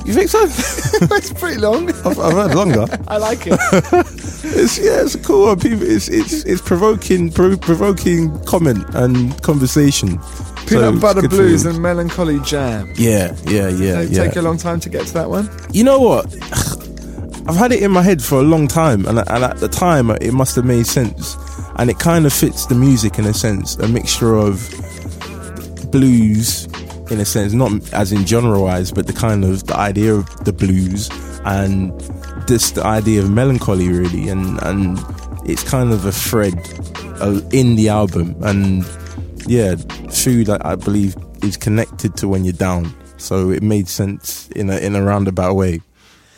[0.05, 0.39] You think so?
[1.15, 1.89] it's pretty long.
[2.03, 2.87] I've, I've heard longer.
[3.07, 3.59] I like it.
[4.41, 5.45] It's yeah, it's cool.
[5.47, 5.59] one.
[5.59, 10.17] People, it's it's it's provoking, pro- provoking comment and conversation.
[10.65, 12.91] Peanut it's Butter Blues and Melancholy Jam.
[12.95, 14.23] yeah, yeah, yeah, yeah.
[14.23, 15.47] take a long time to get to that one?
[15.71, 16.33] You know what?
[17.49, 20.11] I've had it in my head for a long time, and, and at the time,
[20.11, 21.35] it must have made sense.
[21.77, 24.69] And it kind of fits the music in a sense, a mixture of
[25.89, 26.65] blues,
[27.09, 30.27] in a sense, not as in genre wise, but the kind of the idea of
[30.45, 31.09] the blues
[31.43, 31.99] and
[32.47, 34.29] this the idea of melancholy, really.
[34.29, 35.03] And and
[35.43, 36.53] it's kind of a thread
[37.19, 38.85] uh, in the album, and
[39.47, 39.75] yeah,
[40.11, 42.93] food I, I believe is connected to when you're down.
[43.17, 45.81] So it made sense in a in a roundabout way.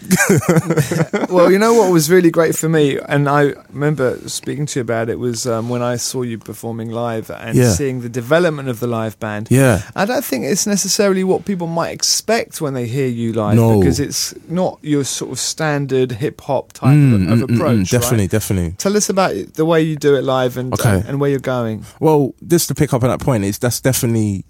[1.30, 4.82] well, you know what was really great for me, and I remember speaking to you
[4.82, 7.72] about it was um, when I saw you performing live and Yeah.
[7.72, 9.48] seeing the development of the live band.
[9.50, 9.82] Yeah.
[9.96, 13.80] I don't think it's necessarily what people might expect when they hear you live No.
[13.80, 17.56] because it's not your sort of standard hip hop type Mm, of, mm, of mm,
[17.56, 17.78] approach.
[17.80, 18.30] mm, definitely, right?
[18.32, 18.72] definitely.
[18.78, 20.90] Tell us about the way you do it live and Okay.
[20.98, 21.86] uh, and where you're going.
[22.00, 24.46] Well, just to pick up on that point, is that's definitely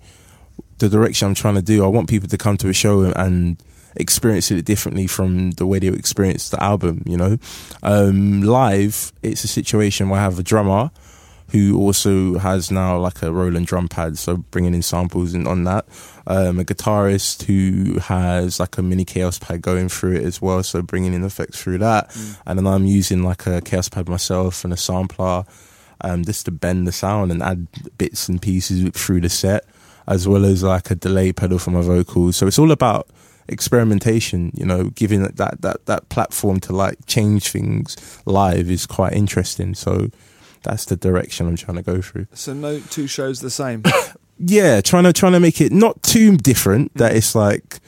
[0.80, 1.84] the direction I'm trying to do.
[1.84, 3.58] I want people to come to a show and
[3.96, 7.04] experience it differently from the way they experience the album.
[7.06, 7.38] You know,
[7.84, 10.92] um, live, it's a situation where I have a drummer
[11.52, 15.66] who also has now like a Roland drum pad, so bringing in samples and on
[15.66, 15.86] that.
[16.26, 20.64] Um, a guitarist who has like a mini Kaoss pad going through it as well,
[20.64, 22.16] so bringing in effects through that.
[22.46, 25.44] And then I'm using like a Kaoss pad myself and a sampler,
[26.00, 29.66] um, just to bend the sound and add bits and pieces through the set,
[30.08, 32.38] as well as like a delay pedal for my vocals.
[32.38, 33.10] So it's all about
[33.52, 34.52] experimentation.
[34.54, 39.76] You know, giving that that that platform to like change things live is quite interesting.
[39.76, 40.10] So
[40.64, 42.28] that's the direction I'm trying to go through.
[42.34, 43.84] So no two shows the same.
[44.44, 47.80] Yeah, trying to trying to make it not too different that it's like,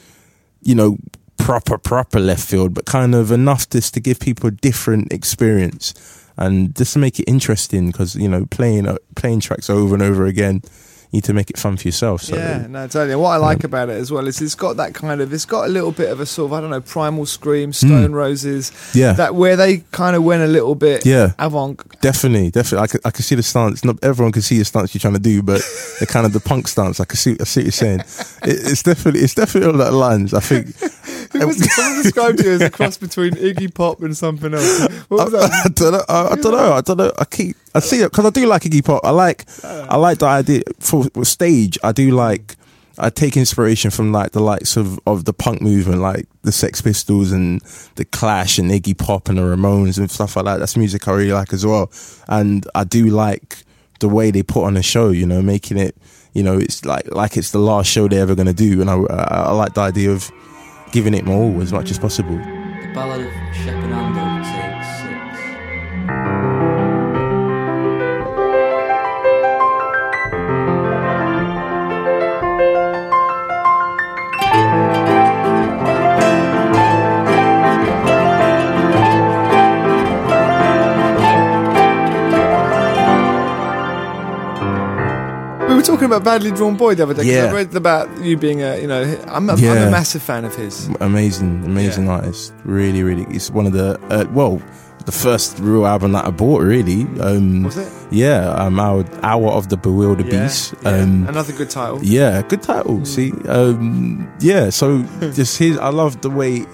[0.62, 0.98] you know,
[1.38, 5.96] proper proper left field, but kind of enough just to give people a different experience
[6.38, 10.04] and just to make it interesting because you know playing uh, playing tracks over and
[10.04, 10.62] over again,
[11.14, 12.24] you need to make it fun for yourself.
[12.24, 13.12] So yeah, no, totally.
[13.14, 15.46] And what I like about it as well is it's got that kind of, it's
[15.46, 18.72] got a little bit of a sort of, I don't know, Primal Scream, Stone Roses.
[18.72, 18.96] Mm.
[18.96, 19.14] Yeah.
[19.14, 21.34] That where they kind of went a little bit Yeah.
[21.38, 21.80] avant.
[22.02, 22.84] Definitely, definitely.
[22.84, 23.84] I can, I can see the stance.
[23.86, 25.62] Not everyone can see the stance you're trying to do, but
[26.00, 27.00] the kind of the punk stance.
[27.00, 27.38] I can see.
[27.40, 28.00] I see what you're saying.
[28.00, 30.34] It, it's definitely, it's definitely on that lines.
[30.34, 30.76] I think.
[31.36, 34.88] It was someone described you as a cross between Iggy Pop and something else.
[35.08, 35.52] What was I, that?
[35.66, 36.04] I don't know.
[36.08, 36.74] I, I don't know.
[36.74, 37.12] I don't know.
[37.18, 37.58] I keep.
[37.74, 39.02] I see it because I do like Iggy Pop.
[39.04, 39.44] I like.
[39.64, 41.78] I like the idea for, stage.
[41.84, 42.56] I do like.
[42.96, 46.80] I take inspiration from like the likes of, of the punk movement, like the Sex
[46.80, 47.60] Pistols and
[47.96, 50.58] the Clash and Iggy Pop and the Ramones and stuff like that.
[50.58, 51.92] That's music I really like as well.
[52.28, 53.64] And I do like
[54.00, 55.10] the way they put on a show.
[55.10, 55.96] You know, making it.
[56.34, 58.90] You know, it's like like it's the last show they're ever going to do, and
[58.90, 60.32] I, I I like the idea of
[60.92, 62.38] giving it all as much as possible.
[62.38, 64.43] The Ballad of
[86.24, 87.24] Badly Drawn Boy the other day.
[87.24, 87.46] Yeah.
[87.46, 90.56] I read about you being a, you know, I'm a, I'm a massive fan of
[90.56, 90.88] his.
[91.02, 92.54] amazing, amazing artist.
[92.64, 93.26] Really, really.
[93.36, 94.62] It's one of the uh, well,
[95.06, 96.62] the first real album that I bought.
[96.62, 97.92] Really, um, Was it?
[98.12, 100.74] Yeah, um, Hour, Hour of the Bewildered Yeah, Beast.
[100.84, 100.90] yeah.
[100.90, 102.00] Um, Another good title.
[102.04, 103.04] yeah, good title.
[103.06, 104.70] See, um, yeah.
[104.70, 106.66] So just his, I love the way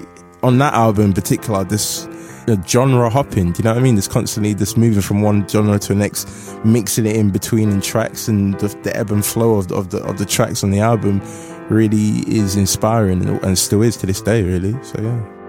[0.44, 1.64] on that album in particular.
[1.64, 2.08] This
[2.50, 3.52] uh, genre hopping.
[3.52, 3.96] Do you know what I mean?
[3.96, 6.28] There's constantly just moving from one genre to the next,
[6.66, 9.90] mixing it in between in tracks, and the, the ebb and flow of the, of
[9.90, 11.22] the of the tracks on the album
[11.70, 14.44] really is inspiring and still is to this day.
[14.44, 14.74] Really.
[14.84, 15.40] So yeah.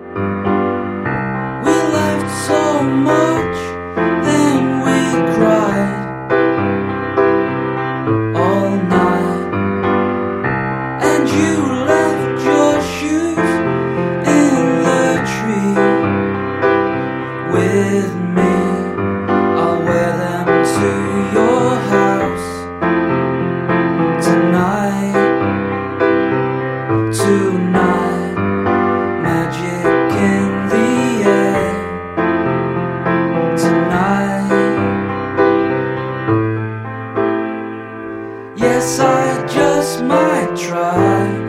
[38.80, 41.39] Yes, I just might try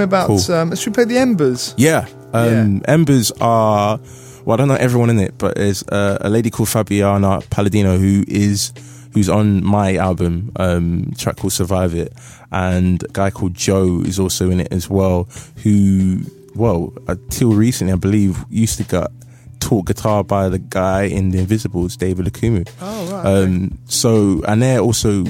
[0.00, 0.26] me about.
[0.26, 0.52] Cool.
[0.52, 1.74] Um, should we play the Embers?
[1.76, 2.08] Yeah.
[2.32, 3.98] Um, Embers are,
[4.44, 7.98] well, I don't know everyone in it, but there's uh, a lady called Fabiana Palladino
[7.98, 8.72] who is,
[9.12, 12.12] who's on my album, um, track called Survive It.
[12.52, 15.28] And a guy called Joe is also in it as well,
[15.62, 16.20] who,
[16.54, 19.08] well, until recently, I believe, used to get
[19.60, 22.68] taught guitar by the guy in The Invisibles, David Okumu.
[22.80, 23.26] Oh right.
[23.26, 25.24] Um, so, and they're also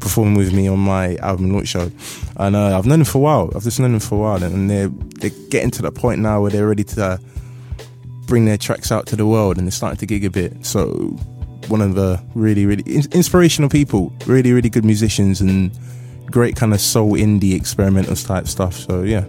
[0.00, 1.90] performing with me on my album launch show.
[2.36, 3.50] And uh, I've known them for a while.
[3.54, 6.40] I've just known them for a while, and they're they're getting to that point now
[6.40, 7.18] where they're ready to uh,
[8.26, 10.64] bring their tracks out to the world, and they're starting to gig a bit.
[10.64, 10.86] So,
[11.68, 15.70] one of the really really in- inspirational people, really really good musicians, and
[16.30, 18.74] great kind of soul indie experimental type stuff.
[18.74, 19.26] So yeah.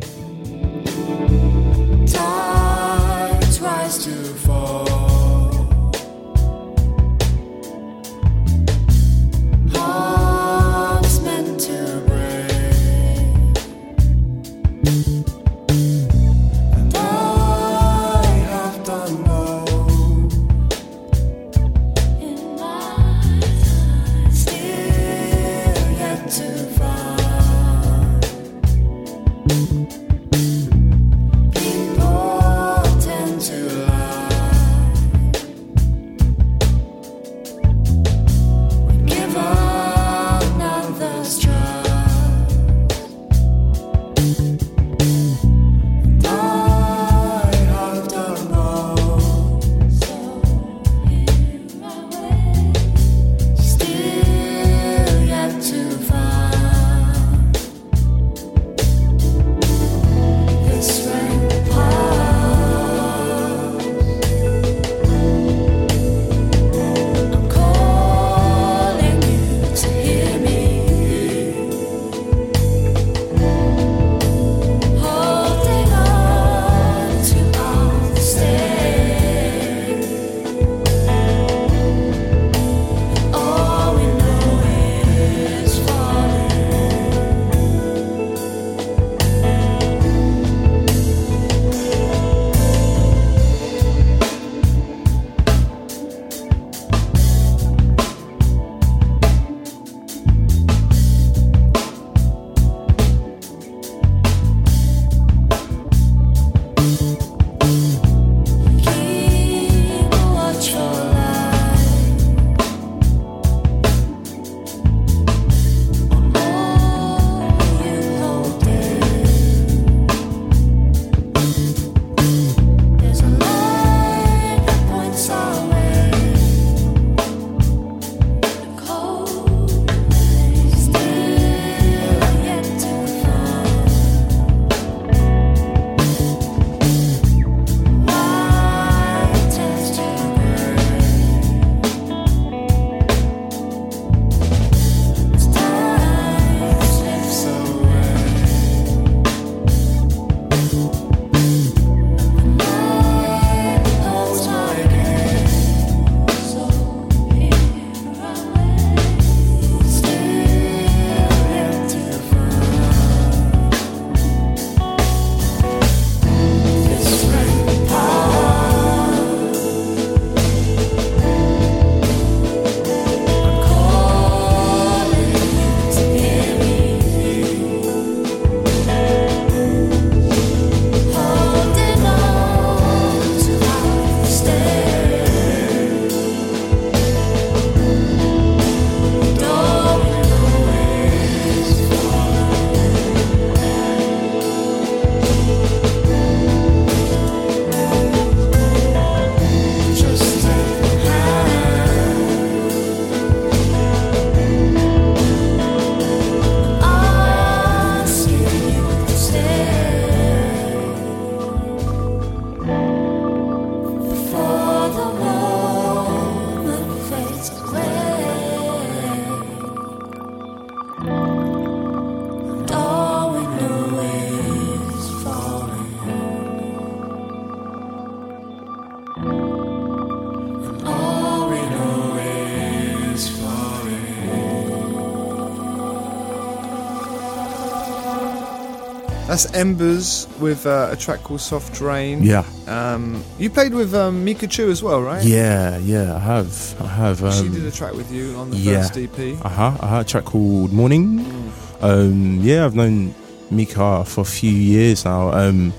[239.39, 242.21] That's Embers with uh, a track called Soft Rain.
[242.21, 242.43] Yeah.
[242.67, 245.23] Um, you played with um, Micachu as well, right?
[245.23, 246.81] Yeah, yeah, I have.
[246.81, 247.23] I have.
[247.23, 248.81] Um, She did a track with you on the yeah.
[248.81, 249.45] first EP.
[249.45, 249.77] Uh huh.
[249.79, 251.53] I had a track called Morning.
[251.79, 253.15] Um, yeah, I've known
[253.49, 255.31] Mika for a few years now.
[255.31, 255.71] Um,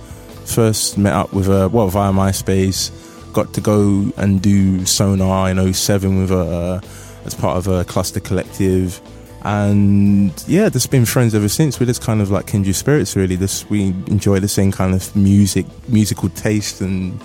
[0.46, 2.90] first met up with her, well, via MySpace.
[3.34, 7.84] Got to go and do Sonar in 07 with her uh, as part of a
[7.84, 9.02] cluster collective.
[9.42, 11.80] And yeah, just been friends ever since.
[11.80, 13.36] We're just kind of like kindred spirits, really.
[13.36, 17.20] Just we enjoy the same kind of music, musical taste, and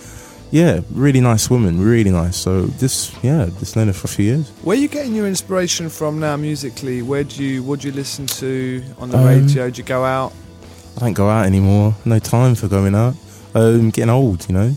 [0.52, 2.38] yeah, really nice woman, really nice.
[2.38, 4.50] So just yeah, just known her for a few years.
[4.64, 7.02] Where are you getting your inspiration from now musically?
[7.02, 9.70] Where do you what do you listen to on the Um, radio?
[9.70, 10.32] Do you go out?
[10.98, 11.94] I don't go out anymore.
[12.06, 13.16] No time for going out.
[13.54, 14.76] Um, getting old, you know.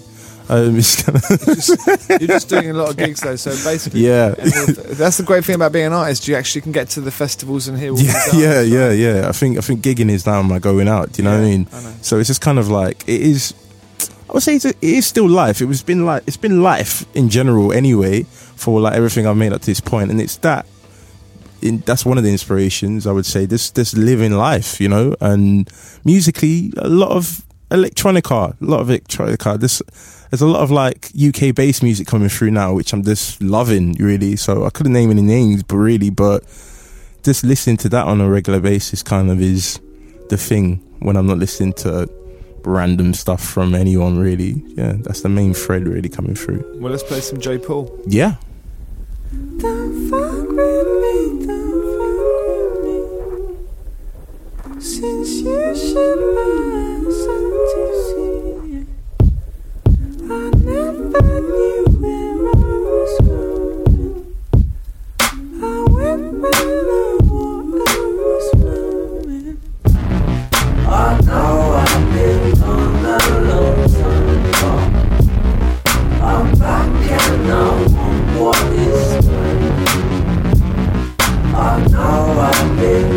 [0.48, 4.30] Um, of You're just doing a lot of gigs though, so basically, Yeah.
[4.30, 6.26] that's the great thing about being an artist.
[6.26, 9.28] You actually can get to the festivals and hear all yeah, yeah, yeah, yeah.
[9.28, 11.12] I think I think gigging is now my going out.
[11.12, 11.68] Do you know what I mean?
[11.72, 11.92] I.
[12.00, 13.52] So it's just kind of like it is.
[14.28, 15.60] I would say it's, it is still life.
[15.60, 19.52] It was been like it's been life in general anyway for like everything I've made
[19.52, 20.66] up to this point, and it's that.
[21.60, 23.44] In, that's one of the inspirations I would say.
[23.44, 25.68] This this living life, you know, and
[26.04, 29.58] musically a lot of electronica, a lot of electronica.
[29.58, 29.82] This
[30.30, 33.92] there's a lot of like UK based music coming through now, which I'm just loving
[33.94, 34.36] really.
[34.36, 36.42] So I couldn't name any names, but really, but
[37.22, 39.80] just listening to that on a regular basis kind of is
[40.28, 42.08] the thing when I'm not listening to
[42.64, 44.62] random stuff from anyone really.
[44.68, 46.64] Yeah, that's the main thread really coming through.
[46.80, 47.98] Well, let's play some Jai Paul.
[48.06, 48.36] Yeah.
[49.58, 52.82] Don't fuck with me, don't fuck
[54.64, 54.84] with me.
[54.84, 57.84] Since you should my son to.
[60.30, 64.36] I never knew where I was going.
[65.60, 69.56] I went where the water was flowing.
[70.86, 73.18] I know I've been gone a
[73.48, 74.92] long time.
[76.22, 77.54] I'm back and I
[77.94, 79.74] want what is mine.
[81.54, 81.56] I
[81.88, 83.07] know I've been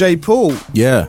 [0.00, 0.16] mine.
[0.16, 1.06] Jai Paul, Yeah.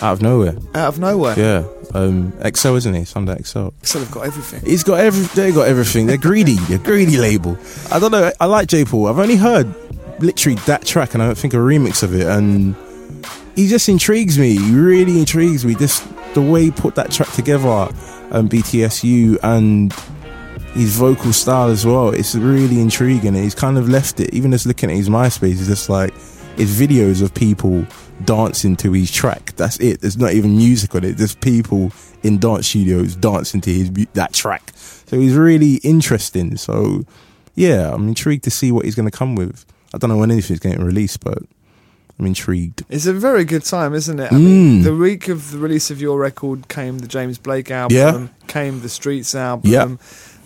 [0.00, 0.54] Out of nowhere.
[0.74, 1.38] out of nowhere.
[1.38, 1.64] Yeah.
[1.94, 3.06] Um XL isn't he?
[3.14, 3.68] Under XL.
[3.82, 4.62] So they've got everything.
[4.68, 6.06] He's got every they got everything.
[6.06, 6.56] They're greedy.
[6.68, 7.56] They're greedy label.
[7.90, 8.32] I don't know.
[8.40, 9.06] I like Jai Paul.
[9.08, 9.72] I've only heard
[10.20, 12.74] literally that track and I don't think a remix of it and
[13.54, 14.56] he just intrigues me.
[14.56, 15.74] He really intrigues me.
[15.74, 16.00] This
[16.34, 17.68] the way he put that track together,
[18.30, 19.92] um, BTSTU and
[20.72, 22.08] his vocal style as well.
[22.08, 23.34] It's really intriguing.
[23.34, 24.32] He's kind of left it.
[24.32, 26.14] Even just looking at his MySpace, he's just like
[26.56, 27.86] it's videos of people
[28.24, 29.52] dancing to his track.
[29.56, 30.00] That's it.
[30.00, 31.16] There's not even music on it.
[31.16, 31.92] There's people
[32.22, 34.72] in dance studios dancing to his that track.
[34.74, 36.56] So he's really interesting.
[36.56, 37.04] So
[37.54, 39.64] yeah, I'm intrigued to see what he's going to come with.
[39.94, 41.38] I don't know when anything's getting released, but
[42.18, 42.82] I'm intrigued.
[42.88, 44.32] It's a very good time, isn't it?
[44.32, 44.84] I mean, Mm.
[44.84, 48.26] the week of the release of your record came the James Blake album, Yeah.
[48.46, 49.70] came the Streets album.
[49.70, 49.96] Yeah.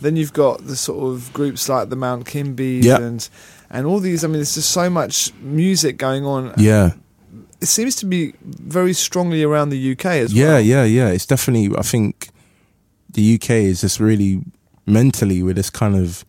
[0.00, 3.00] Then you've got the sort of groups like the Mount Kimbies Yeah.
[3.00, 3.28] and
[3.70, 4.24] and all these.
[4.24, 6.54] I mean, there's just so much music going on.
[6.56, 6.92] Yeah.
[7.60, 10.60] It seems to be very strongly around the UK as yeah, well.
[10.60, 11.06] yeah, yeah.
[11.06, 11.12] Yeah.
[11.12, 11.76] It's definitely.
[11.76, 12.28] I think
[13.10, 14.42] the UK is just really
[14.84, 16.24] mentally with this kind of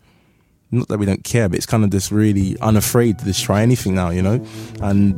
[0.71, 3.61] not that we don't care, but it's kind of just really unafraid to just try
[3.61, 4.45] anything now, you know,
[4.81, 5.15] and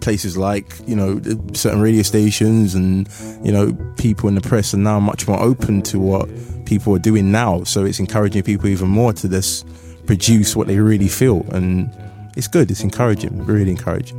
[0.00, 1.20] places like you know
[1.52, 3.08] certain radio stations and
[3.42, 6.28] you know people in the press are now much more open to what
[6.64, 9.66] people are doing now so it's encouraging people even more to just
[10.06, 11.90] produce what they really feel and
[12.36, 14.16] it's good it's encouraging really encouraging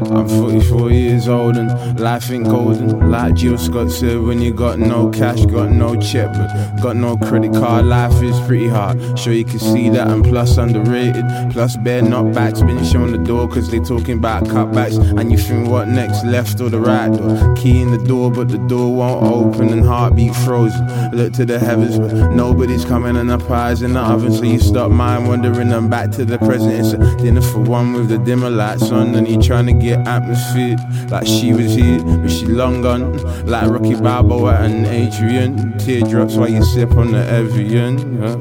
[0.00, 3.10] I'm 44 years old and life ain't golden.
[3.10, 7.16] Like Jill Scott said, when you got no cash, got no check, but got no
[7.16, 9.18] credit card, life is pretty hard.
[9.18, 11.24] Sure, you can see that, I'm plus underrated.
[11.50, 14.98] Plus, bare knockbacks been shown the door, cause they talking about cutbacks.
[15.18, 17.54] And you think, what next, left or the right door?
[17.56, 20.86] Key in the door, but the door won't open, and heartbeat frozen.
[21.12, 24.32] Look to the heavens, but nobody's coming, and the pies in the oven.
[24.32, 26.72] So you stop mind wandering and back to the present.
[26.72, 29.87] It's a dinner for one with the dimmer lights on, and you trying to get
[29.94, 30.76] atmosphere
[31.10, 33.16] like she was here, but she long gone.
[33.46, 35.76] Like Rocky Balboa and Adrian.
[35.78, 38.20] Teardrops while you sip on the Evian.
[38.20, 38.34] Yeah.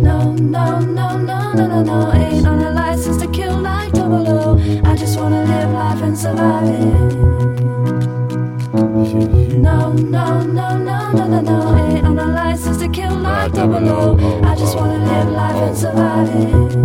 [0.00, 2.12] No, no, no, no, no, no, no.
[2.12, 4.58] Ain't on a license to kill like double O.
[4.84, 7.30] I just wanna live life and survive it.
[9.58, 11.76] No, no, no, no, no, no, no.
[11.76, 14.42] Ain't on a license to kill like double O.
[14.42, 16.80] I just oh, wanna oh, live oh, life and survive it.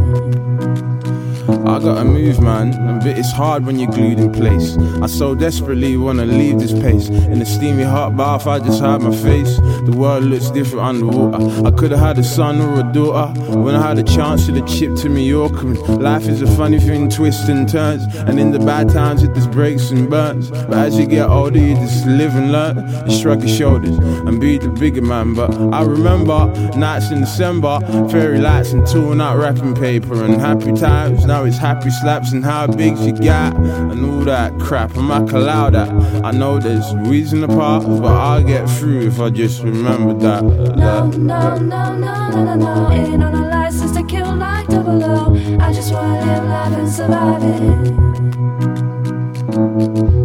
[1.67, 2.99] I gotta move, man.
[2.99, 4.77] But it's hard when you're glued in place.
[5.01, 7.09] I so desperately wanna leave this place.
[7.09, 9.57] In a steamy hot bath, I just hide my face.
[9.85, 11.67] The world looks different underwater.
[11.67, 13.39] I could've had a son or a daughter.
[13.57, 15.65] When I had a chance, should've chipped to Mallorca.
[15.65, 18.03] And life is a funny thing, twists and turns.
[18.15, 20.51] And in the bad times, it just breaks and burns.
[20.51, 22.77] But as you get older, you just live and learn.
[22.77, 25.33] And shrug your shoulders and be the bigger man.
[25.33, 26.47] But I remember
[26.77, 31.25] nights in December, fairy lights and torn out wrapping paper and happy times.
[31.25, 34.95] Now it's happy slaps and how big you got and all that crap.
[34.95, 35.89] I'm not allow that.
[36.23, 40.43] I know there's reason apart, but I'll get through if I just remember that.
[40.43, 42.91] No, no, no, no, no, no, no.
[42.91, 45.35] Ain't on a license to kill like double O.
[45.59, 47.61] I just wanna live life and survive it.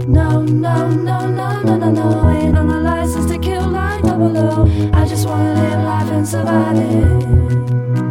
[0.09, 2.31] No, no, no, no, no, no, no.
[2.31, 4.91] Ain't on a license to kill like double O.
[4.93, 8.10] I just wanna live life and survive it.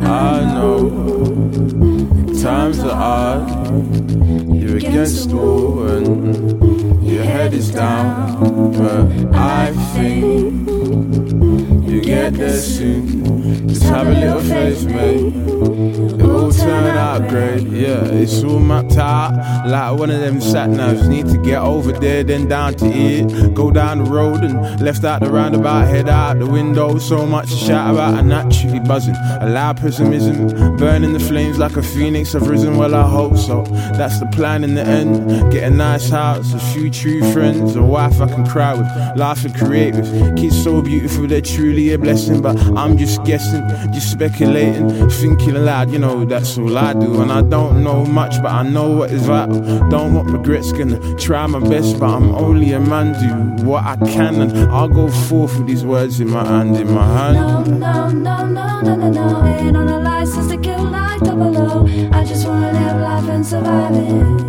[0.00, 0.90] I know
[2.42, 3.48] times are hard.
[4.54, 8.72] You're against the wall and your head is down.
[8.72, 10.68] But I think
[12.08, 13.68] get there soon.
[13.68, 15.34] Just have a little faith, mate.
[16.20, 17.62] It will turn out great.
[17.64, 19.32] Yeah, it's all mapped out
[19.66, 21.06] like one of them sat navs.
[21.06, 23.54] Need to get over there, then down to it.
[23.54, 26.98] Go down the road and left out the roundabout, head out the window.
[26.98, 29.14] So much to shout about, I'm naturally buzzing.
[29.40, 32.34] A loud pessimism, burning the flames like a phoenix.
[32.34, 33.64] I've risen, well, I hope so.
[33.98, 35.52] That's the plan in the end.
[35.52, 38.88] Get a nice house, a few true friends, a wife I can cry with,
[39.18, 40.36] laugh and create with.
[40.36, 42.40] Kids so beautiful, they're truly blessing.
[42.42, 45.90] But I'm just guessing, just speculating, thinking aloud.
[45.90, 47.20] You know, that's all I do.
[47.20, 49.60] And I don't know much, but I know what is vital.
[49.88, 53.08] Don't want regrets, gonna try my best, but I'm only a man.
[53.18, 56.92] Do what I can, and I'll go forth with these words in my hand, in
[56.92, 57.34] my hand.
[57.36, 59.10] No, no, no, no, no, no.
[59.10, 59.46] no.
[59.46, 61.86] Ain't on a license to kill like double O.
[62.12, 64.47] I just wanna live life and survive it.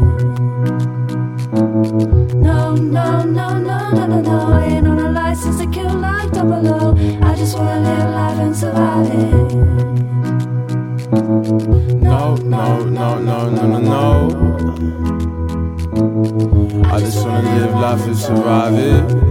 [17.79, 19.29] Life and survive it.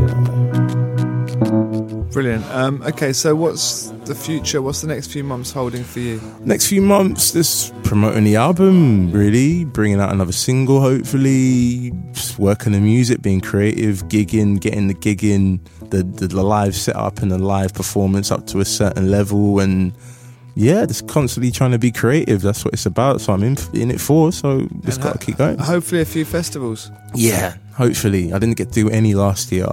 [2.13, 2.45] Brilliant.
[2.47, 4.63] Um, okay, so what's the future?
[4.63, 6.21] What's the next few months holding for you?
[6.41, 12.73] next few months just promoting the album really bringing out another single hopefully just working
[12.73, 15.59] the music being creative gigging getting the gigging
[15.91, 19.95] the, the, the live setup and the live performance up to a certain level and
[20.59, 23.91] yeah just constantly trying to be creative that's what it's about so i'm in, in
[23.91, 26.91] it for so just And gotta ho- keep going Hopefully, a few festivals.
[27.15, 29.69] yeah hopefully i didn't get to do any last year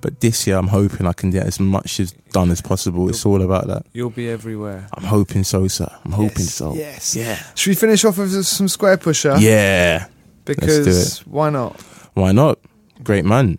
[0.00, 3.24] but this year i'm hoping i can get as much as done as possible it's
[3.24, 4.86] all about that You'll be everywhere.
[4.94, 7.14] i'm hoping so sir i'm hoping so Yes.
[7.16, 9.40] yeah Should we finish off with some Squarepusher?
[9.40, 10.06] yeah
[10.44, 11.80] Because why not?
[12.14, 12.58] Why not?
[13.02, 13.58] Great man.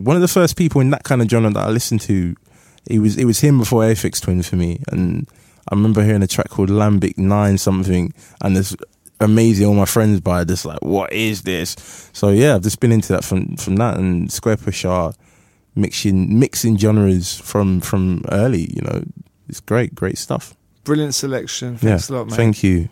[0.00, 2.34] One of the first people in that kind of genre that I listened to,
[2.90, 4.80] it was it was him before Aphex Twin for me.
[4.92, 5.26] And
[5.68, 8.12] I remember hearing a track called Iambic Nine something,
[8.42, 8.76] and this
[9.20, 9.66] amazing.
[9.66, 11.76] All my friends by it, just like, what is this?
[12.12, 15.14] So yeah, I've just been into that from from that and Squarepusher
[15.74, 18.72] mixing mixing genres from from early.
[18.74, 19.04] You know,
[19.48, 20.54] it's great, great stuff.
[20.84, 21.76] Brilliant selection.
[21.78, 22.36] Thanks yeah, a lot, mate.
[22.36, 22.88] thank you.